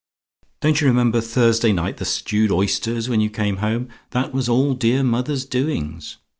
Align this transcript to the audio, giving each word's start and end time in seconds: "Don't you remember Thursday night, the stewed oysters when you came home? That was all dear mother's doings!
"Don't 0.61 0.81
you 0.81 0.87
remember 0.87 1.21
Thursday 1.21 1.71
night, 1.71 1.97
the 1.97 2.05
stewed 2.05 2.51
oysters 2.51 3.07
when 3.07 3.21
you 3.21 3.29
came 3.29 3.57
home? 3.57 3.87
That 4.09 4.33
was 4.33 4.49
all 4.49 4.73
dear 4.73 5.03
mother's 5.03 5.45
doings! 5.45 6.17